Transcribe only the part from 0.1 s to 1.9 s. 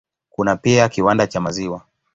Kuna pia kiwanda cha maziwa.